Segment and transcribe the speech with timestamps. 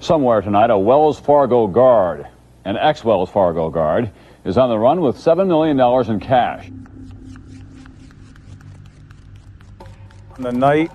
[0.00, 2.26] Somewhere tonight, a Wells Fargo guard,
[2.64, 4.10] an ex Wells Fargo guard,
[4.46, 5.78] is on the run with $7 million
[6.10, 6.70] in cash.
[10.36, 10.90] On the night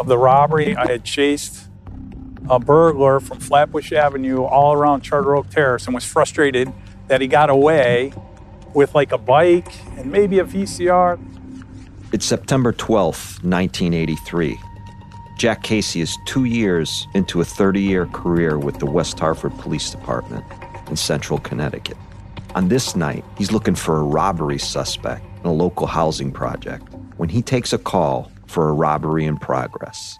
[0.00, 1.68] of the robbery, I had chased
[2.50, 6.72] a burglar from Flatbush Avenue all around Charter Oak Terrace and was frustrated
[7.06, 8.12] that he got away
[8.74, 11.16] with like a bike and maybe a VCR.
[12.12, 14.58] It's September 12th, 1983.
[15.36, 19.90] Jack Casey is two years into a 30 year career with the West Hartford Police
[19.90, 20.44] Department
[20.88, 21.98] in central Connecticut.
[22.54, 26.88] On this night, he's looking for a robbery suspect in a local housing project
[27.18, 30.18] when he takes a call for a robbery in progress.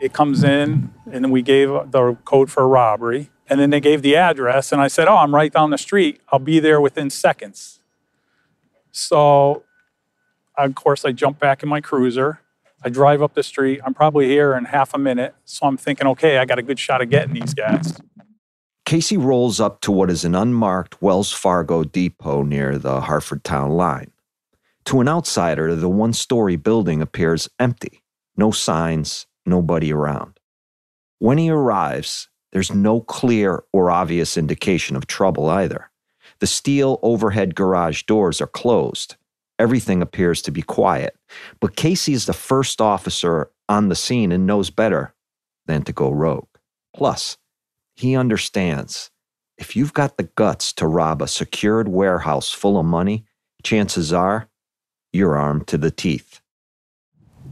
[0.00, 3.30] It comes in, and we gave the code for a robbery.
[3.50, 6.22] And then they gave the address, and I said, Oh, I'm right down the street.
[6.30, 7.80] I'll be there within seconds.
[8.92, 9.64] So,
[10.56, 12.40] of course, I jump back in my cruiser.
[12.84, 13.80] I drive up the street.
[13.84, 15.34] I'm probably here in half a minute.
[15.44, 18.00] So I'm thinking, okay, I got a good shot of getting these guys.
[18.84, 23.70] Casey rolls up to what is an unmarked Wells Fargo depot near the Hartford town
[23.70, 24.10] line.
[24.86, 28.02] To an outsider, the one story building appears empty
[28.36, 30.40] no signs, nobody around.
[31.18, 35.90] When he arrives, there's no clear or obvious indication of trouble either.
[36.40, 39.16] The steel overhead garage doors are closed.
[39.62, 41.16] Everything appears to be quiet.
[41.60, 45.14] But Casey is the first officer on the scene and knows better
[45.66, 46.48] than to go rogue.
[46.92, 47.38] Plus,
[47.94, 49.12] he understands
[49.58, 53.24] if you've got the guts to rob a secured warehouse full of money,
[53.62, 54.48] chances are
[55.12, 56.40] you're armed to the teeth.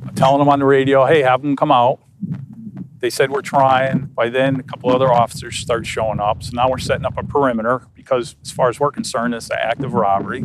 [0.05, 2.01] I'm telling them on the radio, hey, have them come out.
[2.99, 4.07] They said we're trying.
[4.07, 6.43] By then, a couple other officers start showing up.
[6.43, 9.59] So now we're setting up a perimeter because, as far as we're concerned, it's an
[9.61, 10.45] active robbery.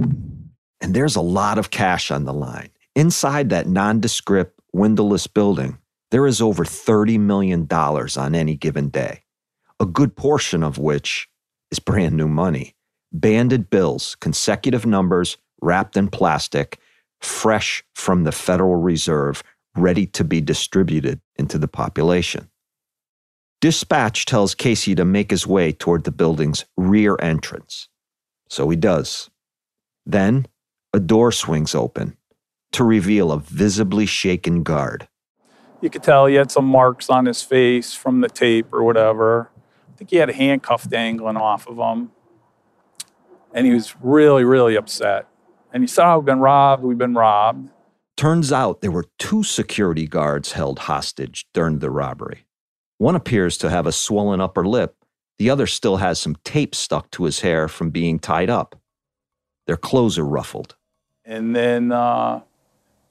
[0.82, 2.70] And there's a lot of cash on the line.
[2.96, 5.78] Inside that nondescript, windowless building,
[6.12, 9.24] there is over $30 million on any given day,
[9.80, 11.28] a good portion of which
[11.72, 12.76] is brand new money.
[13.12, 16.80] Banded bills, consecutive numbers wrapped in plastic,
[17.22, 19.44] fresh from the Federal Reserve,
[19.76, 22.50] ready to be distributed into the population.
[23.62, 27.90] Dispatch tells Casey to make his way toward the building's rear entrance.
[28.50, 29.30] So he does.
[30.06, 30.46] Then
[30.96, 32.16] a door swings open
[32.72, 35.10] to reveal a visibly shaken guard.
[35.82, 39.52] You could tell he had some marks on his face from the tape or whatever.
[39.94, 42.12] I think he had a handcuff dangling off of him.
[43.54, 45.28] And he was really, really upset.
[45.74, 47.72] And he said, oh, we've been robbed, we've been robbed.
[48.16, 52.46] Turns out there were two security guards held hostage during the robbery.
[53.00, 54.96] One appears to have a swollen upper lip,
[55.38, 58.80] the other still has some tape stuck to his hair from being tied up.
[59.68, 60.78] Their clothes are ruffled.
[61.26, 62.42] And then uh,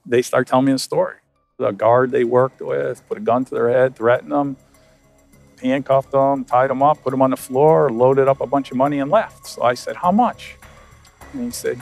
[0.07, 1.17] they start telling me a story.
[1.57, 4.57] The guard they worked with put a gun to their head, threatened them,
[5.63, 8.77] handcuffed them, tied them up, put them on the floor, loaded up a bunch of
[8.77, 9.47] money, and left.
[9.47, 10.57] So I said, How much?
[11.33, 11.81] And he said,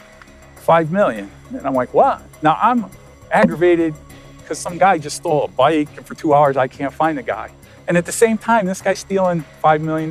[0.56, 1.30] Five million.
[1.50, 2.22] And I'm like, What?
[2.42, 2.86] Now I'm
[3.30, 3.94] aggravated
[4.38, 7.22] because some guy just stole a bike, and for two hours I can't find the
[7.22, 7.50] guy.
[7.88, 10.10] And at the same time, this guy's stealing $5 million.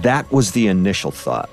[0.00, 1.50] That was the initial thought.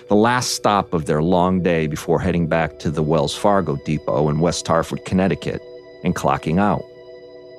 [0.09, 4.27] The last stop of their long day before heading back to the Wells Fargo depot
[4.27, 5.61] in West Hartford, Connecticut,
[6.03, 6.81] and clocking out.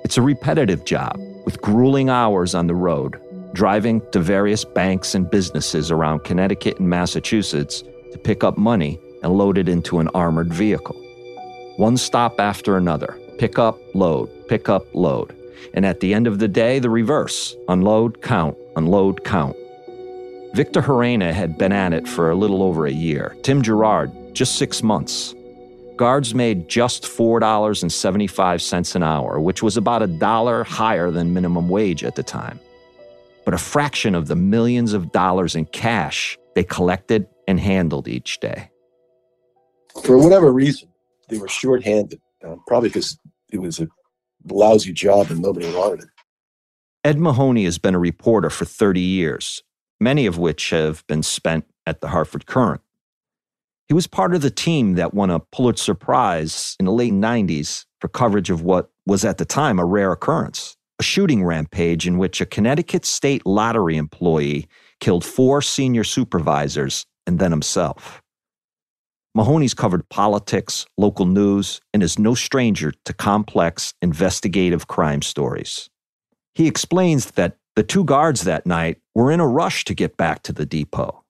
[0.05, 3.19] It's a repetitive job with grueling hours on the road,
[3.55, 7.83] driving to various banks and businesses around Connecticut and Massachusetts
[8.13, 10.97] to pick up money and load it into an armored vehicle.
[11.77, 15.35] One stop after another pick up, load, pick up, load.
[15.75, 19.57] And at the end of the day, the reverse unload, count, unload, count.
[20.55, 24.57] Victor Gerena had been at it for a little over a year, Tim Gerard, just
[24.57, 25.35] six months.
[25.97, 32.03] Guards made just $4.75 an hour, which was about a dollar higher than minimum wage
[32.03, 32.59] at the time.
[33.45, 38.41] But a fraction of the millions of dollars in cash they collected and handled each
[38.41, 38.71] day.
[40.03, 40.89] For whatever reason,
[41.29, 43.19] they were shorthanded, uh, probably because
[43.53, 43.89] it was a
[44.49, 46.09] lousy job and nobody wanted it.
[47.05, 49.63] Ed Mahoney has been a reporter for 30 years,
[50.01, 52.83] many of which have been spent at the Hartford Courant.
[53.89, 57.87] He was part of the team that won a Pulitzer Prize in the late 90s
[58.01, 62.19] for coverage of what was at the time a rare occurrence a shooting rampage in
[62.19, 64.69] which a Connecticut state lottery employee
[65.01, 68.21] killed four senior supervisors and then himself.
[69.35, 75.89] Mahoney's covered politics, local news, and is no stranger to complex investigative crime stories.
[76.55, 80.43] He explains that the two guards that night were in a rush to get back
[80.43, 81.23] to the depot.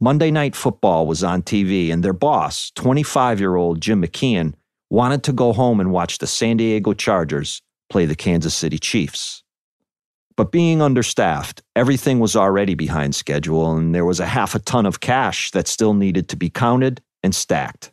[0.00, 4.54] Monday Night Football was on TV, and their boss, 25 year old Jim McKeon,
[4.88, 9.44] wanted to go home and watch the San Diego Chargers play the Kansas City Chiefs.
[10.36, 14.86] But being understaffed, everything was already behind schedule, and there was a half a ton
[14.86, 17.92] of cash that still needed to be counted and stacked.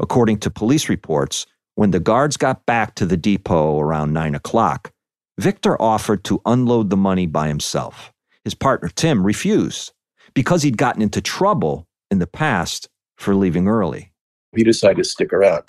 [0.00, 4.92] According to police reports, when the guards got back to the depot around 9 o'clock,
[5.38, 8.12] Victor offered to unload the money by himself.
[8.44, 9.92] His partner Tim refused
[10.34, 14.12] because he'd gotten into trouble in the past for leaving early.
[14.54, 15.62] He decided to stick around.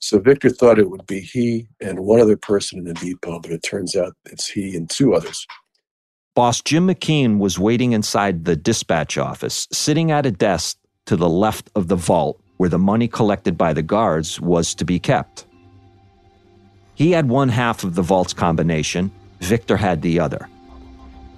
[0.00, 3.50] So Victor thought it would be he and one other person in the depot, but
[3.50, 5.46] it turns out it's he and two others.
[6.36, 10.77] Boss Jim McKeon was waiting inside the dispatch office, sitting at a desk
[11.08, 14.84] to the left of the vault where the money collected by the guards was to
[14.84, 15.46] be kept.
[16.94, 19.10] He had one half of the vault's combination,
[19.40, 20.50] Victor had the other.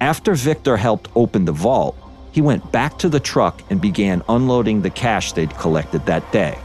[0.00, 1.96] After Victor helped open the vault,
[2.32, 6.58] he went back to the truck and began unloading the cash they'd collected that day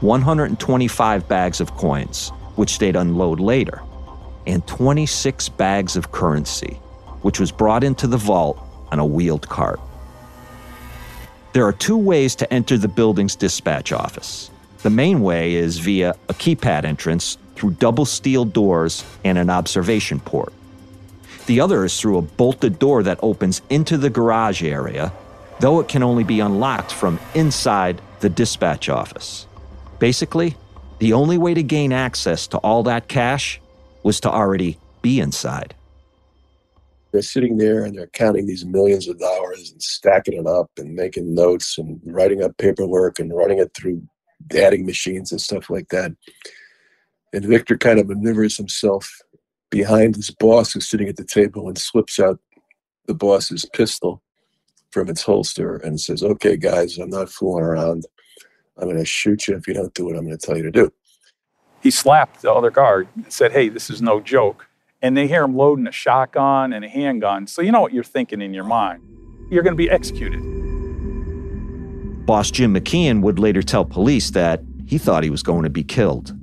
[0.00, 3.82] 125 bags of coins, which they'd unload later,
[4.46, 6.80] and 26 bags of currency,
[7.20, 8.58] which was brought into the vault
[8.90, 9.80] on a wheeled cart.
[11.52, 14.50] There are two ways to enter the building's dispatch office.
[14.82, 20.20] The main way is via a keypad entrance through double steel doors and an observation
[20.20, 20.52] port.
[21.46, 25.12] The other is through a bolted door that opens into the garage area
[25.60, 29.46] though it can only be unlocked from inside the dispatch office.
[29.98, 30.56] Basically,
[30.98, 33.60] the only way to gain access to all that cash
[34.02, 35.74] was to already be inside.
[37.12, 40.94] They're sitting there and they're counting these millions of dollars and stacking it up and
[40.94, 44.02] making notes and writing up paperwork and running it through
[44.56, 46.12] adding machines and stuff like that.
[47.32, 49.20] And Victor kind of maneuvers himself
[49.70, 52.38] behind his boss who's sitting at the table and slips out
[53.06, 54.22] the boss's pistol
[54.90, 58.06] from its holster and says, Okay, guys, I'm not fooling around.
[58.78, 60.62] I'm going to shoot you if you don't do what I'm going to tell you
[60.64, 60.92] to do.
[61.82, 64.66] He slapped the other guard and said, Hey, this is no joke.
[65.06, 67.46] And they hear him loading a shotgun and a handgun.
[67.46, 69.04] So you know what you're thinking in your mind.
[69.52, 70.40] You're going to be executed.
[72.26, 75.84] Boss Jim McKeon would later tell police that he thought he was going to be
[75.84, 76.36] killed.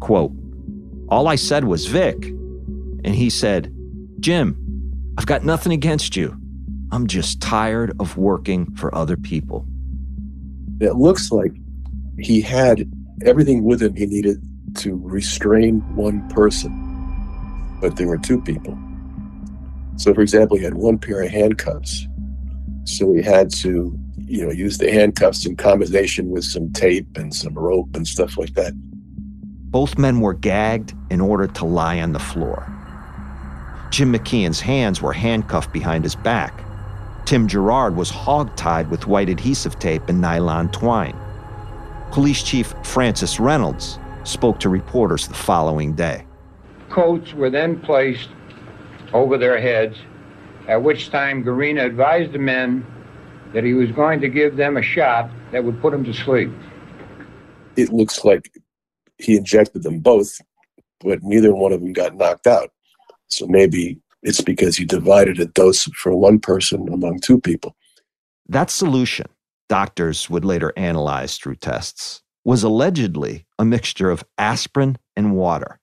[0.00, 0.32] Quote,
[1.08, 2.26] All I said was Vic.
[3.06, 3.74] And he said,
[4.20, 4.54] Jim,
[5.16, 6.38] I've got nothing against you.
[6.92, 9.64] I'm just tired of working for other people.
[10.78, 11.54] It looks like
[12.18, 12.86] he had
[13.24, 16.89] everything with him he needed to restrain one person,
[17.80, 18.78] but there were two people.
[19.96, 22.06] So, for example, he had one pair of handcuffs.
[22.84, 27.34] So he had to, you know, use the handcuffs in combination with some tape and
[27.34, 28.72] some rope and stuff like that.
[29.70, 32.66] Both men were gagged in order to lie on the floor.
[33.90, 36.64] Jim McKeon's hands were handcuffed behind his back.
[37.26, 41.16] Tim Gerard was hogtied with white adhesive tape and nylon twine.
[42.10, 46.24] Police Chief Francis Reynolds spoke to reporters the following day.
[46.90, 48.28] Coats were then placed
[49.12, 49.96] over their heads,
[50.68, 52.86] at which time Gerena advised the men
[53.52, 56.50] that he was going to give them a shot that would put them to sleep.
[57.76, 58.52] It looks like
[59.18, 60.40] he injected them both,
[61.00, 62.70] but neither one of them got knocked out.
[63.28, 67.74] So maybe it's because he divided a dose for one person among two people.
[68.48, 69.26] That solution,
[69.68, 75.79] doctors would later analyze through tests, was allegedly a mixture of aspirin and water.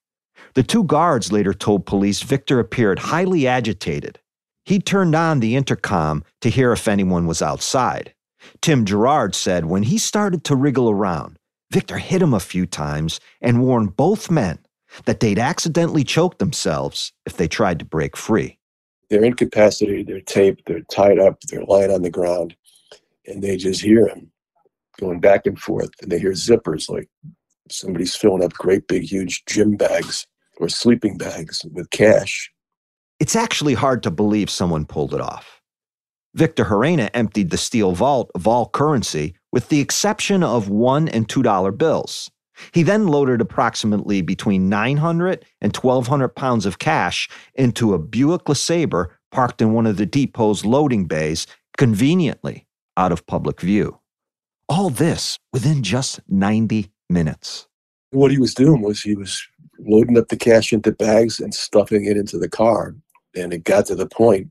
[0.57, 4.17] The two guards later told police Victor appeared highly agitated.
[4.65, 8.15] He turned on the intercom to hear if anyone was outside.
[8.59, 11.37] Tim Gerard said when he started to wriggle around,
[11.71, 14.57] Victor hit him a few times and warned both men
[15.05, 18.57] that they'd accidentally choke themselves if they tried to break free.
[19.11, 22.55] They're incapacitated, they're taped, they're tied up, they're lying on the ground,
[23.27, 24.31] and they just hear him
[24.99, 25.91] going back and forth.
[26.01, 27.07] And they hear zippers like
[27.69, 30.25] somebody's filling up great big, huge gym bags
[30.59, 32.51] or sleeping bags with cash.
[33.19, 35.61] It's actually hard to believe someone pulled it off.
[36.35, 41.27] Victor Gerena emptied the steel vault of all currency with the exception of one and
[41.27, 42.29] two dollar bills.
[42.73, 49.07] He then loaded approximately between 900 and 1,200 pounds of cash into a Buick LeSabre
[49.31, 51.45] parked in one of the depot's loading bays,
[51.77, 53.99] conveniently out of public view.
[54.69, 57.67] All this within just 90 minutes.
[58.11, 59.45] What he was doing was he was
[59.79, 62.95] loading up the cash into bags and stuffing it into the car.
[63.35, 64.49] And it got to the point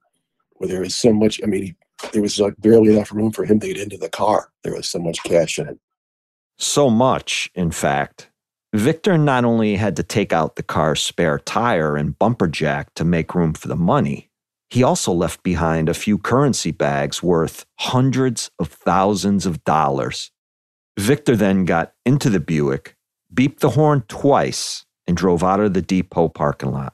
[0.52, 1.76] where there was so much, I mean, he,
[2.12, 4.50] there was like barely enough room for him to get into the car.
[4.62, 5.78] There was so much cash in it.
[6.59, 8.30] So much, in fact,
[8.75, 13.04] Victor not only had to take out the car's spare tire and bumper jack to
[13.04, 14.30] make room for the money,
[14.68, 20.30] he also left behind a few currency bags worth hundreds of thousands of dollars.
[20.99, 22.97] Victor then got into the Buick,
[23.33, 26.92] beeped the horn twice, and drove out of the depot parking lot.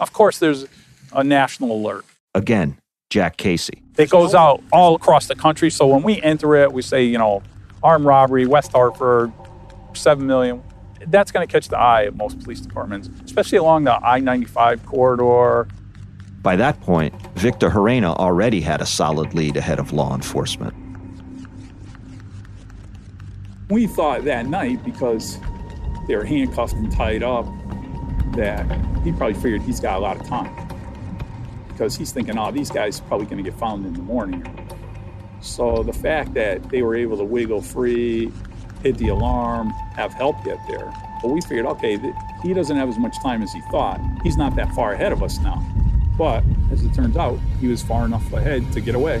[0.00, 0.66] Of course, there's
[1.12, 2.04] a national alert.
[2.34, 2.78] Again,
[3.10, 3.82] Jack Casey.
[3.96, 5.70] It goes out all across the country.
[5.70, 7.42] So when we enter it, we say, you know,
[7.82, 9.32] armed robbery, West Hartford,
[9.92, 10.62] 7 million.
[11.06, 14.84] That's going to catch the eye of most police departments, especially along the I 95
[14.86, 15.68] corridor.
[16.42, 20.74] By that point, Victor Gerena already had a solid lead ahead of law enforcement.
[23.70, 25.38] We thought that night, because
[26.06, 27.46] they were handcuffed and tied up,
[28.32, 28.64] that
[29.04, 30.54] he probably figured he's got a lot of time.
[31.68, 34.42] Because he's thinking, oh, these guys are probably going to get found in the morning
[35.44, 38.32] so the fact that they were able to wiggle free,
[38.82, 41.98] hit the alarm, have help get there, but we figured, okay,
[42.42, 44.00] he doesn't have as much time as he thought.
[44.22, 45.62] He's not that far ahead of us now.
[46.16, 49.20] But as it turns out, he was far enough ahead to get away.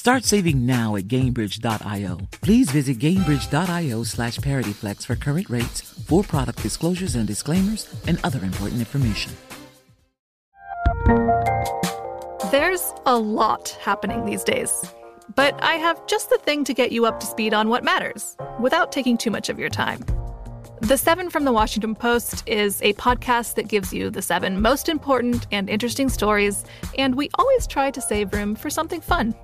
[0.00, 2.20] Start saving now at Gainbridge.io.
[2.40, 8.42] Please visit Gainbridge.io slash ParityFlex for current rates, for product disclosures and disclaimers, and other
[8.42, 9.30] important information.
[12.50, 14.72] There's a lot happening these days.
[15.34, 18.38] But I have just the thing to get you up to speed on what matters
[18.58, 20.02] without taking too much of your time.
[20.80, 24.88] The Seven from the Washington Post is a podcast that gives you the seven most
[24.88, 26.64] important and interesting stories,
[26.96, 29.34] and we always try to save room for something fun.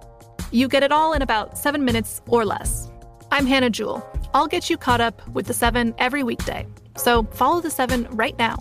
[0.53, 2.89] You get it all in about seven minutes or less.
[3.33, 4.07] I'm Hannah Jewell.
[4.33, 6.67] I'll get you caught up with the seven every weekday.
[6.97, 8.57] So follow the seven right now.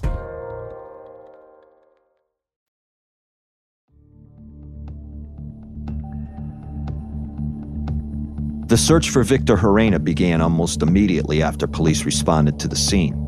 [8.67, 13.21] The search for Victor Gerena began almost immediately after police responded to the scene.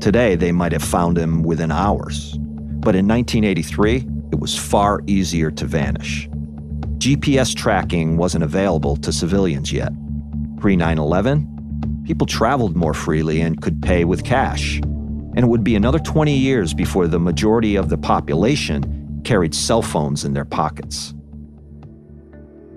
[0.00, 5.50] Today, they might have found him within hours, but in 1983, it was far easier
[5.50, 6.28] to vanish.
[7.00, 9.90] GPS tracking wasn't available to civilians yet.
[10.58, 14.76] Pre 9 11, people traveled more freely and could pay with cash.
[14.82, 19.80] And it would be another 20 years before the majority of the population carried cell
[19.80, 21.14] phones in their pockets.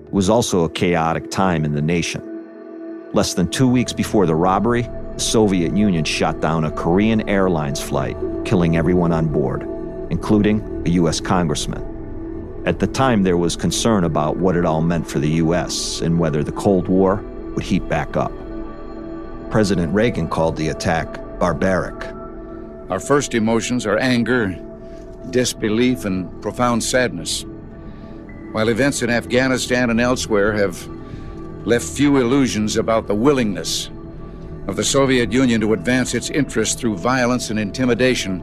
[0.06, 3.10] It was also a chaotic time in the nation.
[3.12, 7.78] Less than two weeks before the robbery, the Soviet Union shot down a Korean Airlines
[7.78, 9.64] flight, killing everyone on board,
[10.10, 11.20] including a U.S.
[11.20, 11.93] congressman.
[12.66, 16.00] At the time, there was concern about what it all meant for the U.S.
[16.00, 17.16] and whether the Cold War
[17.54, 18.32] would heat back up.
[19.50, 22.10] President Reagan called the attack barbaric.
[22.88, 24.58] Our first emotions are anger,
[25.28, 27.44] disbelief, and profound sadness.
[28.52, 30.88] While events in Afghanistan and elsewhere have
[31.66, 33.90] left few illusions about the willingness
[34.68, 38.42] of the Soviet Union to advance its interests through violence and intimidation,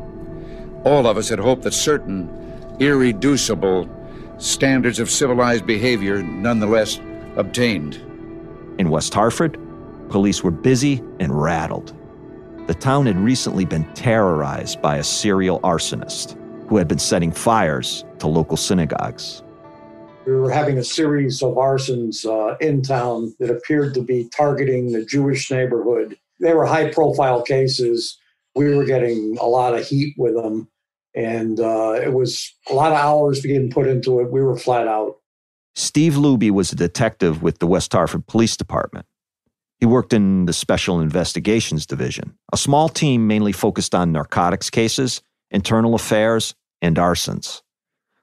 [0.84, 2.30] all of us had hoped that certain
[2.80, 3.90] irreducible
[4.42, 7.00] standards of civilized behavior nonetheless
[7.36, 7.96] obtained.
[8.80, 9.60] In West Hartford,
[10.10, 11.96] police were busy and rattled.
[12.66, 18.04] The town had recently been terrorized by a serial arsonist who had been setting fires
[18.18, 19.44] to local synagogues.
[20.26, 24.92] We were having a series of arsons uh, in town that appeared to be targeting
[24.92, 26.18] the Jewish neighborhood.
[26.40, 28.18] They were high profile cases.
[28.56, 30.68] We were getting a lot of heat with them
[31.14, 34.32] and uh, it was a lot of hours being put into it.
[34.32, 35.18] We were flat out.
[35.76, 39.06] Steve Luby was a detective with the West Hartford Police Department.
[39.80, 45.22] He worked in the Special Investigations Division, a small team mainly focused on narcotics cases,
[45.50, 47.62] internal affairs, and arsons,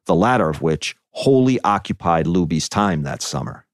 [0.07, 3.67] the latter of which wholly occupied Luby's time that summer.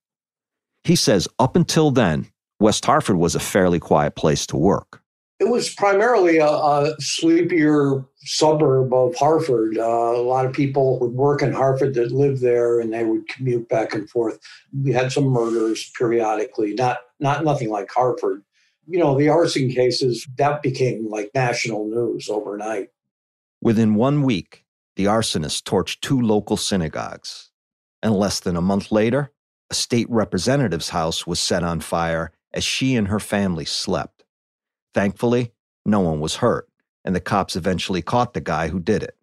[0.84, 2.26] He says up until then,
[2.58, 5.02] West Hartford was a fairly quiet place to work.
[5.40, 9.76] It was primarily a, a sleepier suburb of Hartford.
[9.76, 13.26] Uh, a lot of people would work in Hartford that lived there, and they would
[13.28, 14.38] commute back and forth.
[14.82, 18.42] We had some murders periodically, not not nothing like Hartford.
[18.86, 22.90] You know, the arson cases that became like national news overnight.
[23.60, 27.50] Within one week, the arsonist torched two local synagogues,
[28.02, 29.32] and less than a month later,
[29.68, 34.13] a state representative's house was set on fire as she and her family slept.
[34.94, 35.52] Thankfully,
[35.84, 36.68] no one was hurt,
[37.04, 39.16] and the cops eventually caught the guy who did it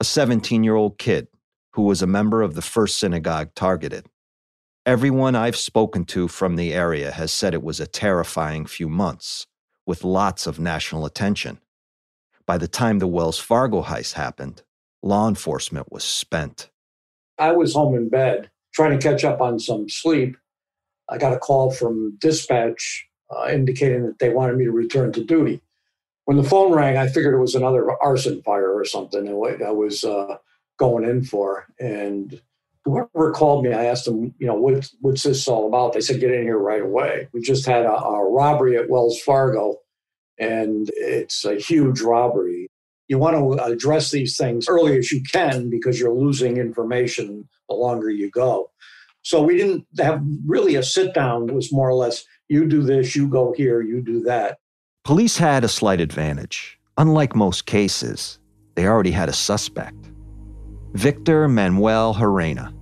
[0.00, 1.28] a 17 year old kid
[1.72, 4.06] who was a member of the first synagogue targeted.
[4.84, 9.46] Everyone I've spoken to from the area has said it was a terrifying few months,
[9.84, 11.60] with lots of national attention.
[12.46, 14.62] By the time the Wells Fargo heist happened,
[15.02, 16.70] law enforcement was spent.
[17.38, 20.36] I was home in bed trying to catch up on some sleep.
[21.08, 25.24] I got a call from dispatch uh, indicating that they wanted me to return to
[25.24, 25.60] duty.
[26.24, 29.70] When the phone rang, I figured it was another arson fire or something that I
[29.70, 30.38] was uh,
[30.78, 31.66] going in for.
[31.78, 32.40] And
[32.84, 35.92] whoever called me, I asked them, you know, what, what's this all about?
[35.92, 37.28] They said, get in here right away.
[37.32, 39.76] We just had a, a robbery at Wells Fargo,
[40.38, 42.68] and it's a huge robbery.
[43.08, 47.74] You want to address these things early as you can because you're losing information the
[47.74, 48.70] longer you go.
[49.22, 51.46] So we didn't have really a sit down.
[51.48, 54.58] Was more or less, you do this, you go here, you do that.
[55.04, 56.78] Police had a slight advantage.
[56.98, 58.38] Unlike most cases,
[58.74, 60.10] they already had a suspect.
[60.92, 62.72] Victor Manuel Gerena,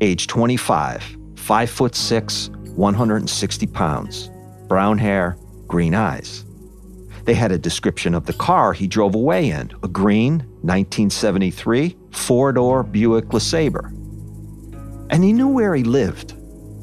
[0.00, 4.30] age 25, 5 foot 6, 160 pounds,
[4.66, 6.44] brown hair, green eyes.
[7.24, 12.82] They had a description of the car he drove away in, a green 1973 four-door
[12.82, 13.90] Buick LeSabre.
[15.10, 16.34] And he knew where he lived,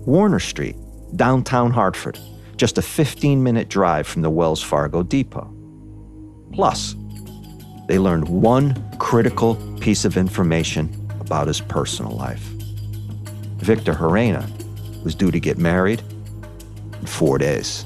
[0.06, 0.76] Warner Street,
[1.16, 2.20] downtown Hartford,
[2.58, 5.54] just a 15-minute drive from the Wells Fargo depot.
[6.54, 6.96] Plus,
[7.88, 10.90] they learned one critical piece of information
[11.20, 12.42] about his personal life.
[13.58, 14.46] Victor Gerena
[15.04, 16.02] was due to get married
[17.00, 17.86] in four days.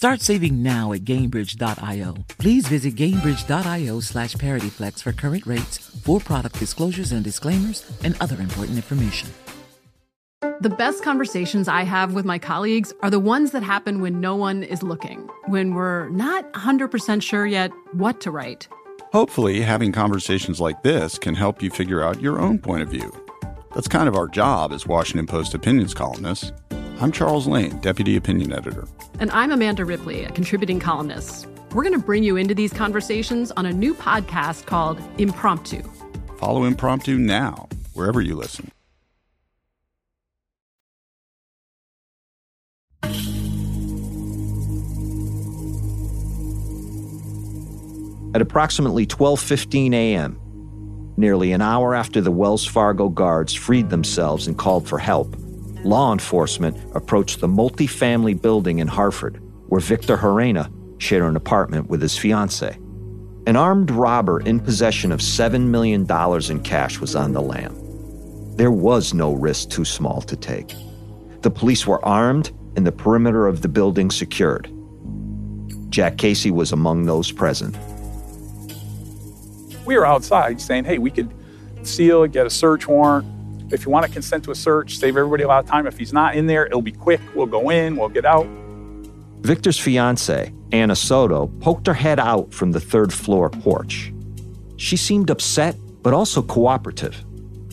[0.00, 2.14] Start saving now at Gainbridge.io.
[2.38, 8.40] Please visit Gainbridge.io slash ParityFlex for current rates, for product disclosures and disclaimers, and other
[8.40, 9.28] important information.
[10.62, 14.36] The best conversations I have with my colleagues are the ones that happen when no
[14.36, 18.68] one is looking, when we're not 100% sure yet what to write.
[19.12, 23.12] Hopefully, having conversations like this can help you figure out your own point of view.
[23.74, 26.52] That's kind of our job as Washington Post opinions columnists.
[27.02, 28.86] I'm Charles Lane, Deputy Opinion Editor.
[29.20, 31.46] And I'm Amanda Ripley, a contributing columnist.
[31.72, 35.82] We're going to bring you into these conversations on a new podcast called Impromptu.
[36.36, 38.70] Follow Impromptu now, wherever you listen.
[48.34, 50.38] At approximately 12:15 a.m.,
[51.16, 55.34] nearly an hour after the Wells Fargo guards freed themselves and called for help,
[55.84, 62.02] law enforcement approached the multi-family building in Hartford where Victor Gerena shared an apartment with
[62.02, 62.76] his fiancee.
[63.46, 66.06] An armed robber in possession of $7 million
[66.50, 67.74] in cash was on the lam.
[68.56, 70.74] There was no risk too small to take.
[71.42, 74.70] The police were armed and the perimeter of the building secured.
[75.88, 77.76] Jack Casey was among those present.
[79.86, 81.32] We were outside saying, hey, we could
[81.82, 83.26] seal get a search warrant,
[83.72, 85.86] If you want to consent to a search, save everybody a lot of time.
[85.86, 87.20] If he's not in there, it'll be quick.
[87.34, 88.46] We'll go in, we'll get out.
[89.40, 94.12] Victor's fiancee, Anna Soto, poked her head out from the third floor porch.
[94.76, 97.24] She seemed upset, but also cooperative.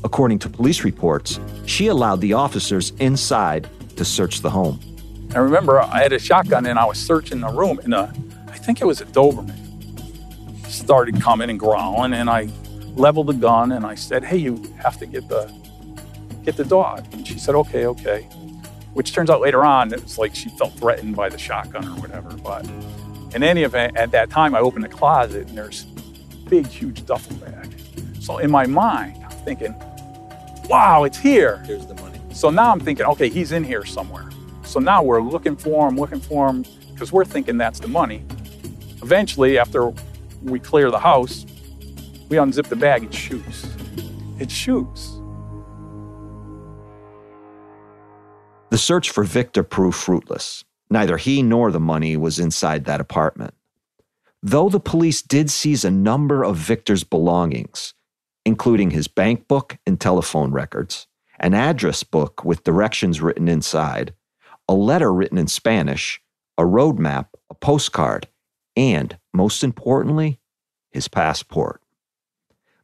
[0.04, 4.80] According to police reports, she allowed the officers inside to search the home.
[5.36, 8.14] I remember I had a shotgun and I was searching the room, and a,
[8.48, 9.64] I think it was a Doberman
[10.70, 12.50] started coming and growling, and I
[12.96, 15.52] leveled the gun and I said, "Hey, you have to get the
[16.48, 18.22] get the dog." And she said, "Okay, okay."
[18.94, 21.98] Which turns out later on, it was like she felt threatened by the shotgun or
[22.02, 22.32] whatever.
[22.50, 22.66] But
[23.36, 25.86] in any event, at that time, I opened the closet and there's
[26.32, 27.68] a big, huge duffel bag.
[28.20, 29.76] So in my mind, I'm thinking,
[30.70, 32.20] "Wow, it's here." Here's the money.
[32.32, 34.30] So now I'm thinking, okay, he's in here somewhere.
[34.64, 38.24] So now we're looking for him, looking for him, because we're thinking that's the money.
[39.02, 39.92] Eventually, after
[40.44, 41.46] we clear the house,
[42.30, 43.66] we unzip the bag, it's shoes.
[44.40, 45.17] It's shoes.
[48.78, 50.64] The search for Victor proved fruitless.
[50.92, 53.56] Neither he nor the money was inside that apartment.
[54.44, 57.96] Though the police did seize a number of Victor's belongings,
[58.46, 61.08] including his bank book and telephone records,
[61.40, 64.14] an address book with directions written inside,
[64.70, 66.22] a letter written in Spanish,
[66.56, 68.28] a road map, a postcard,
[68.76, 70.40] and, most importantly,
[70.92, 71.82] his passport,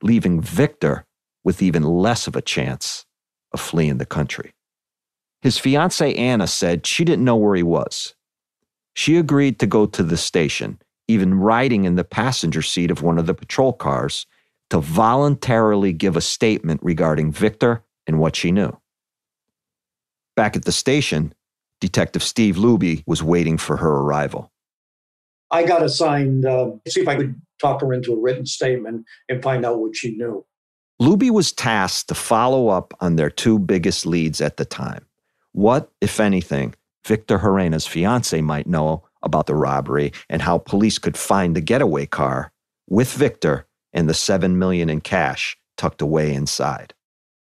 [0.02, 1.06] leaving Victor
[1.44, 3.06] with even less of a chance
[3.52, 4.54] of fleeing the country.
[5.44, 8.16] His fiancee Anna said she didn't know where he was.
[8.96, 13.18] She agreed to go to the station, even riding in the passenger seat of one
[13.18, 14.26] of the patrol cars,
[14.70, 18.72] to voluntarily give a statement regarding Victor and what she knew.
[20.38, 21.34] Back at the station,
[21.82, 24.50] Detective Steve Luby was waiting for her arrival.
[25.52, 29.44] I got assigned, uh, see if I could talk her into a written statement and
[29.44, 30.46] find out what she knew.
[31.02, 35.06] Luby was tasked to follow up on their two biggest leads at the time.
[35.54, 41.18] What, if anything, Victor Gerena's fiance might know about the robbery and how police could
[41.18, 42.52] find the getaway car
[42.90, 46.94] with Victor and the 7 million in cash tucked away inside.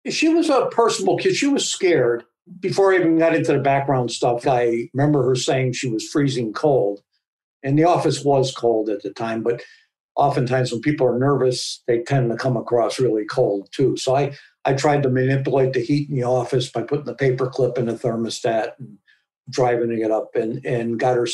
[0.10, 1.36] She was a personable kid.
[1.36, 2.24] She was scared.
[2.60, 6.54] Before I even got into the background stuff, I remember her saying she was freezing
[6.54, 7.02] cold.
[7.64, 9.62] And the office was cold at the time, but
[10.16, 13.96] oftentimes when people are nervous, they tend to come across really cold too.
[13.98, 14.36] So I,
[14.66, 17.88] I tried to manipulate the heat in the office by putting the paper clip in
[17.88, 18.98] the thermostat and
[19.50, 21.28] driving it up and, and got her,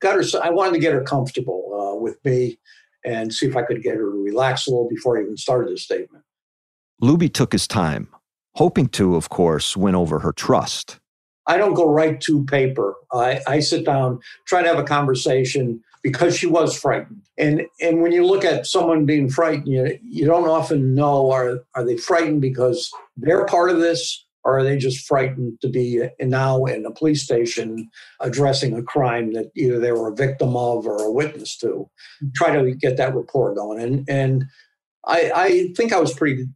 [0.00, 2.58] got her, I wanted to get her comfortable uh, with me
[3.04, 5.72] and see if I could get her to relax a little before I even started
[5.72, 6.24] the statement.
[7.02, 8.08] Luby took his time,
[8.54, 10.98] hoping to, of course, win over her trust.
[11.46, 12.94] I don't go right to paper.
[13.12, 17.22] I, I sit down, try to have a conversation because she was frightened.
[17.36, 21.60] And and when you look at someone being frightened, you, you don't often know are
[21.74, 26.02] are they frightened because they're part of this or are they just frightened to be
[26.20, 30.86] now in a police station addressing a crime that either they were a victim of
[30.86, 31.88] or a witness to?
[32.34, 33.80] Try to get that rapport going.
[33.80, 34.44] And and
[35.06, 36.46] I, I think I was pretty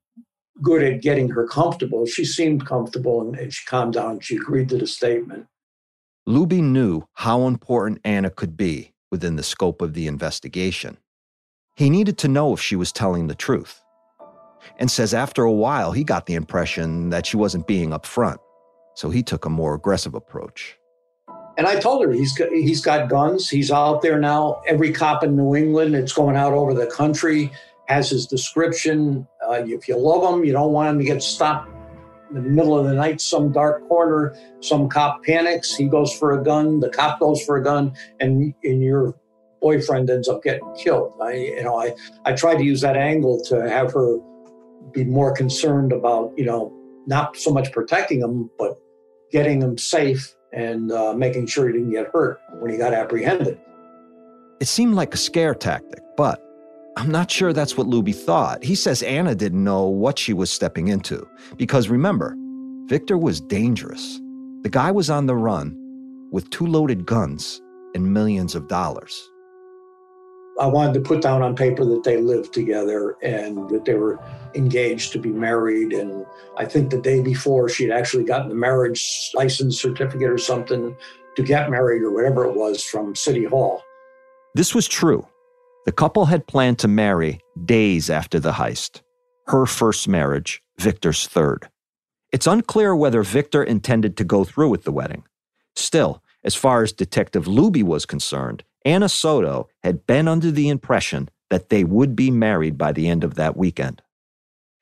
[0.63, 2.07] good at getting her comfortable.
[2.07, 4.21] She seemed comfortable and, and she calmed down.
[4.21, 5.47] She agreed to the statement.
[6.29, 10.97] Luby knew how important Anna could be within the scope of the investigation.
[11.77, 13.81] He needed to know if she was telling the truth.
[14.79, 18.39] And says after a while, he got the impression that she wasn't being upfront.
[18.95, 20.77] So he took a more aggressive approach.
[21.59, 23.49] And I told her he's got, he's got guns.
[23.49, 24.63] He's out there now.
[24.67, 27.53] Every cop in New England, it's going out over the country,
[27.89, 29.27] has his description.
[29.47, 31.71] Uh, if you love him, you don't want him to get stopped
[32.35, 34.35] in the middle of the night, some dark corner.
[34.61, 35.75] Some cop panics.
[35.75, 36.81] He goes for a gun.
[36.81, 39.15] The cop goes for a gun, and and your
[39.61, 41.15] boyfriend ends up getting killed.
[41.21, 44.19] I you know I I tried to use that angle to have her
[44.93, 46.73] be more concerned about you know
[47.07, 48.79] not so much protecting him, but
[49.31, 53.59] getting him safe and uh, making sure he didn't get hurt when he got apprehended.
[54.61, 56.41] It seemed like a scare tactic, but
[56.97, 58.63] I'm not sure that's what Luby thought.
[58.63, 61.27] He says Anna didn't know what she was stepping into.
[61.57, 62.37] Because remember,
[62.87, 64.21] Victor was dangerous.
[64.63, 65.77] The guy was on the run
[66.33, 67.63] with two loaded guns
[67.95, 69.29] and millions of dollars.
[70.61, 74.19] I wanted to put down on paper that they lived together and that they were
[74.55, 75.95] engaged to be married.
[75.95, 76.27] And
[76.59, 80.95] I think the day before, she'd actually gotten the marriage license certificate or something
[81.37, 83.83] to get married or whatever it was from City Hall.
[84.55, 85.27] This was true.
[85.85, 89.03] The couple had planned to marry days after the heist.
[89.49, 91.69] Her first marriage, Victor's third.
[92.31, 95.25] It's unclear whether Victor intended to go through with the wedding.
[95.75, 101.29] Still, as far as Detective Luby was concerned, Anna Soto had been under the impression
[101.51, 104.03] that they would be married by the end of that weekend.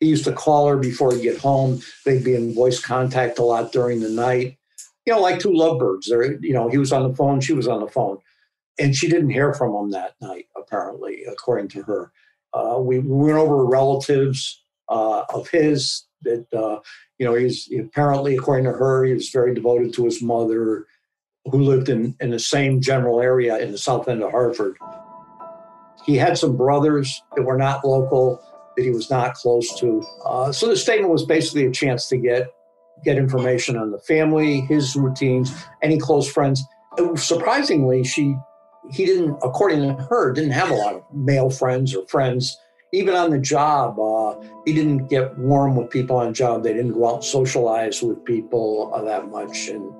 [0.00, 1.80] He used to call her before he'd get home.
[2.04, 4.58] They'd be in voice contact a lot during the night.
[5.06, 6.08] You know, like two lovebirds.
[6.08, 8.18] There, you know, he was on the phone, she was on the phone,
[8.78, 10.46] and she didn't hear from him that night.
[10.56, 12.12] Apparently, according to her,
[12.52, 16.80] uh, we, we went over relatives uh, of his that uh,
[17.18, 20.86] you know he's apparently, according to her, he was very devoted to his mother,
[21.46, 24.76] who lived in in the same general area in the south end of Hartford.
[26.04, 28.42] He had some brothers that were not local
[28.76, 30.02] that he was not close to.
[30.24, 32.52] Uh, so the statement was basically a chance to get
[33.04, 36.62] get information on the family, his routines, any close friends.
[37.16, 38.36] Surprisingly, she
[38.90, 42.56] he didn't, according to her, didn't have a lot of male friends or friends.
[42.92, 46.64] Even on the job, uh, he didn't get warm with people on job.
[46.64, 49.68] They didn't go out and socialize with people uh, that much.
[49.68, 49.92] And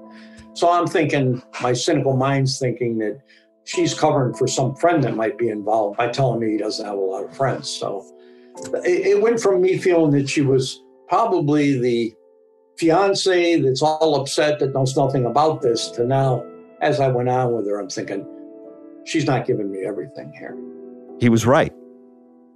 [0.54, 3.20] so I'm thinking, my cynical mind's thinking that
[3.64, 6.96] she's covering for some friend that might be involved by telling me he doesn't have
[6.96, 7.70] a lot of friends.
[7.70, 8.04] So
[8.84, 12.14] it, it went from me feeling that she was probably the
[12.76, 16.44] fiance that's all upset that knows nothing about this to now,
[16.80, 18.26] as I went on with her, I'm thinking,
[19.04, 20.56] she's not giving me everything here.
[21.20, 21.72] He was right.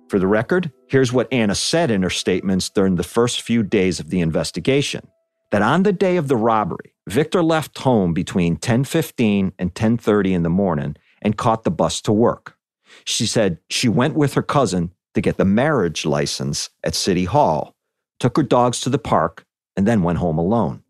[0.09, 4.01] For the record, here's what Anna said in her statements during the first few days
[4.01, 5.09] of the investigation.
[5.51, 10.43] That on the day of the robbery, Victor left home between 10:15 and 10:30 in
[10.43, 12.57] the morning and caught the bus to work.
[13.05, 17.75] She said she went with her cousin to get the marriage license at City Hall,
[18.19, 19.45] took her dogs to the park,
[19.77, 20.83] and then went home alone.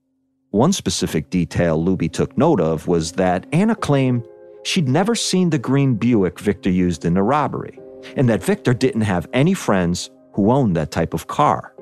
[0.51, 4.25] One specific detail Luby took note of was that Anna claimed
[4.64, 7.79] she'd never seen the green Buick Victor used in the robbery,
[8.16, 11.74] and that Victor didn't have any friends who owned that type of car.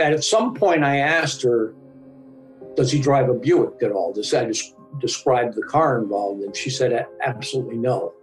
[0.00, 1.74] And at some point, I asked her,
[2.76, 4.12] Does he drive a Buick at all?
[4.12, 6.42] Does I just describe the car involved?
[6.42, 8.14] And she said, Absolutely no.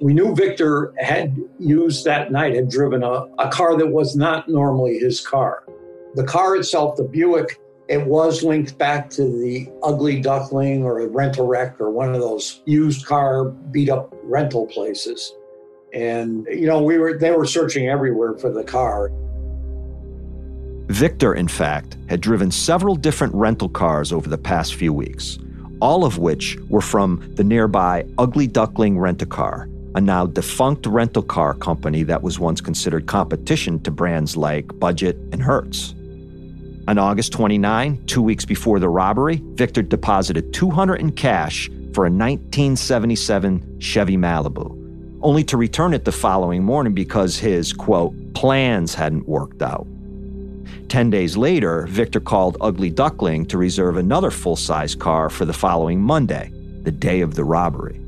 [0.00, 4.48] We knew Victor had used that night, had driven a, a car that was not
[4.48, 5.64] normally his car.
[6.14, 11.08] The car itself, the Buick, it was linked back to the ugly duckling or a
[11.08, 15.34] rental wreck or one of those used car beat up rental places.
[15.94, 19.10] And you know we were they were searching everywhere for the car.
[20.88, 25.38] Victor in fact had driven several different rental cars over the past few weeks
[25.80, 31.54] all of which were from the nearby ugly duckling rent-a-car a now defunct rental car
[31.54, 35.94] company that was once considered competition to brands like budget and hertz
[36.88, 42.10] on August 29, two weeks before the robbery, Victor deposited 200 in cash for a
[42.10, 49.28] 1977 Chevy Malibu, only to return it the following morning because his, quote, plans hadn't
[49.28, 49.86] worked out.
[50.88, 55.52] Ten days later, Victor called Ugly Duckling to reserve another full size car for the
[55.52, 56.50] following Monday,
[56.84, 58.00] the day of the robbery.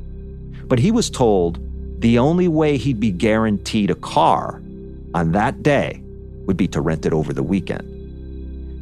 [0.64, 1.60] But he was told
[2.00, 4.62] the only way he'd be guaranteed a car
[5.12, 6.02] on that day
[6.46, 7.89] would be to rent it over the weekend.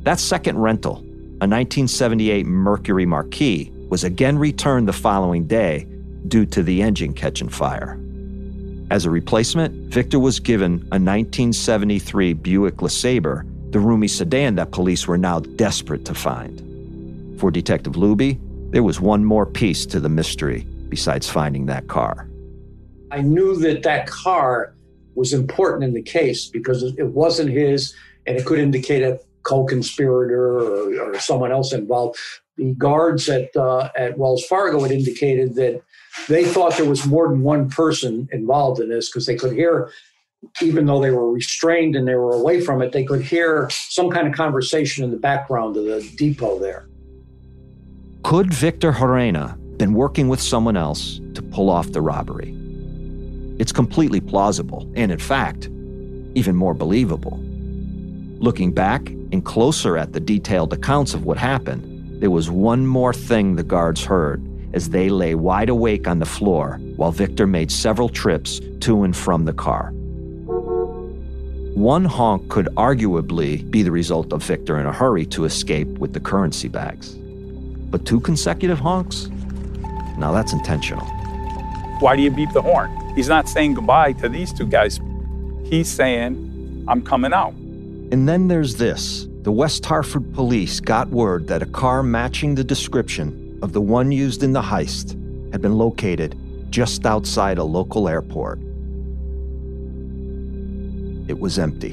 [0.02, 0.96] That second rental,
[1.40, 5.86] a 1978 Mercury Marquis, was again returned the following day
[6.28, 7.98] due to the engine catching fire.
[8.90, 15.06] As a replacement, Victor was given a 1973 Buick LeSabre, the roomy sedan that police
[15.06, 17.38] were now desperate to find.
[17.38, 18.38] For Detective Luby,
[18.70, 22.28] there was one more piece to the mystery besides finding that car.
[23.10, 24.74] I knew that that car
[25.14, 27.94] was important in the case because it wasn't his
[28.26, 32.18] and it could indicate a co-conspirator or, or someone else involved.
[32.56, 35.82] The guards at uh, at Wells Fargo had indicated that
[36.28, 39.90] they thought there was more than one person involved in this because they could hear,
[40.60, 44.10] even though they were restrained and they were away from it, they could hear some
[44.10, 46.88] kind of conversation in the background of the depot there.
[48.24, 52.54] Could Victor Gerena been working with someone else to pull off the robbery?
[53.60, 55.68] It's completely plausible, and in fact,
[56.34, 57.40] even more believable.
[58.40, 63.12] Looking back and closer at the detailed accounts of what happened, there was one more
[63.12, 64.40] thing the guards heard
[64.74, 69.16] as they lay wide awake on the floor while Victor made several trips to and
[69.16, 69.90] from the car.
[71.74, 76.12] One honk could arguably be the result of Victor in a hurry to escape with
[76.12, 77.14] the currency bags.
[77.90, 79.30] But two consecutive honks?
[80.16, 81.04] Now that's intentional.
[81.98, 82.90] Why do you beep the horn?
[83.16, 85.00] He's not saying goodbye to these two guys.
[85.64, 87.54] He's saying, I'm coming out.
[88.10, 92.64] And then there's this the West Hartford police got word that a car matching the
[92.64, 95.12] description of the one used in the heist
[95.52, 96.38] had been located
[96.70, 98.58] just outside a local airport.
[101.28, 101.92] It was empty.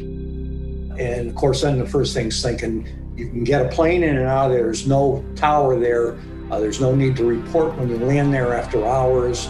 [0.97, 4.27] And of course, then the first thing's thinking you can get a plane in and
[4.27, 4.49] out.
[4.49, 6.17] There's no tower there.
[6.49, 9.49] Uh, there's no need to report when you land there after hours.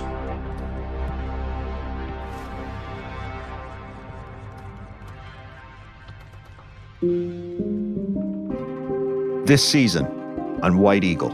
[9.45, 10.05] This season
[10.63, 11.31] on White Eagle.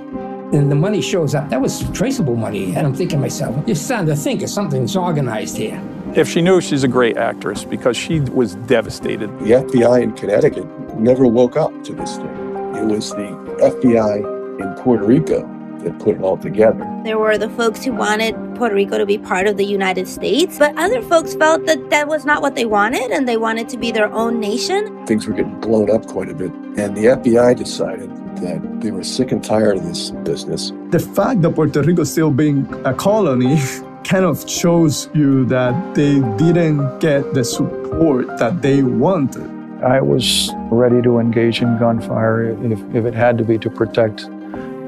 [0.54, 1.50] And the money shows up.
[1.50, 2.76] That was traceable money.
[2.76, 5.80] And I'm thinking to myself, you're starting to think of something's organized here.
[6.16, 9.30] If she knew, she's a great actress because she was devastated.
[9.40, 10.66] The FBI in Connecticut
[10.98, 12.76] never woke up to this thing.
[12.76, 16.88] It was the FBI in Puerto Rico that put it all together.
[17.04, 20.58] There were the folks who wanted Puerto Rico to be part of the United States,
[20.58, 23.78] but other folks felt that that was not what they wanted and they wanted to
[23.78, 25.06] be their own nation.
[25.06, 29.04] Things were getting blown up quite a bit, and the FBI decided that they were
[29.04, 30.72] sick and tired of this business.
[30.90, 33.60] The fact that Puerto Rico still being a colony
[34.04, 39.50] kind of shows you that they didn't get the support that they wanted.
[39.84, 44.30] I was ready to engage in gunfire if, if it had to be to protect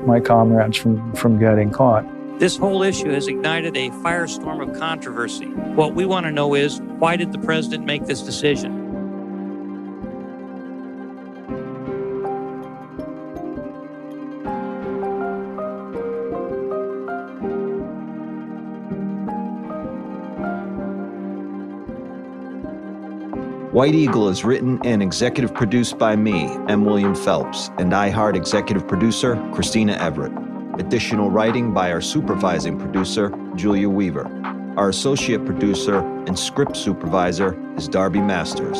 [0.05, 2.05] my comrades from, from getting caught.
[2.39, 5.45] This whole issue has ignited a firestorm of controversy.
[5.45, 8.82] What we want to know is why did the president make this decision?
[23.73, 26.85] White Eagle is written and executive produced by me, M.
[26.85, 30.31] William Phelps, and iHeart executive producer, Christina Everett.
[30.77, 34.27] Additional writing by our supervising producer, Julia Weaver.
[34.77, 35.97] Our associate producer
[36.27, 38.77] and script supervisor is Darby Masters.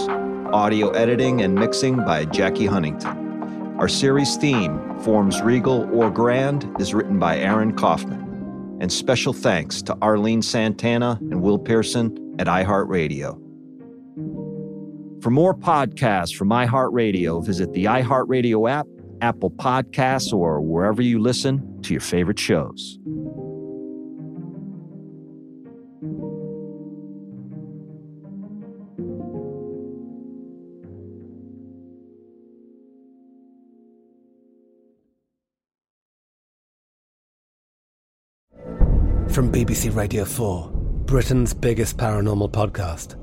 [0.53, 3.75] Audio editing and mixing by Jackie Huntington.
[3.79, 8.77] Our series theme, Forms Regal or Grand, is written by Aaron Kaufman.
[8.79, 13.42] And special thanks to Arlene Santana and Will Pearson at iHeartRadio.
[15.23, 18.85] For more podcasts from iHeartRadio, visit the iHeartRadio app,
[19.21, 22.99] Apple Podcasts, or wherever you listen to your favorite shows.
[39.29, 40.69] From BBC Radio 4,
[41.05, 43.22] Britain's biggest paranormal podcast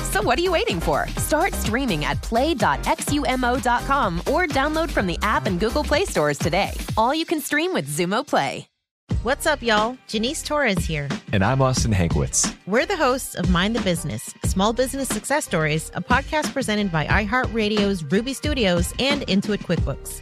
[0.11, 1.07] So what are you waiting for?
[1.15, 6.71] Start streaming at play.xumo.com or download from the app and Google Play stores today.
[6.97, 8.67] All you can stream with Xumo Play.
[9.23, 9.97] What's up, y'all?
[10.07, 11.07] Janice Torres here.
[11.31, 12.55] And I'm Austin Hankwitz.
[12.65, 17.05] We're the hosts of Mind the Business Small Business Success Stories, a podcast presented by
[17.05, 20.21] iHeartRadio's Ruby Studios and Intuit QuickBooks.